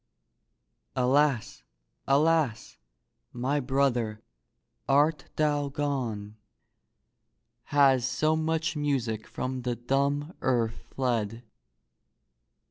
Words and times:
Alas! 0.95 1.61
alas! 2.07 2.79
my 3.31 3.59
brother, 3.59 4.23
art 4.89 5.25
thou 5.35 5.69
gone? 5.69 6.37
Has 7.65 8.03
so 8.07 8.35
much 8.35 8.75
music 8.75 9.27
from 9.27 9.61
the 9.61 9.75
dumb 9.75 10.33
earth 10.41 10.85
fled? 10.95 11.43